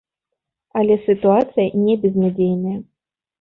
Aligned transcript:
Але 0.79 0.97
сітуацыя 1.07 1.75
не 1.85 1.99
безнадзейная. 2.07 2.75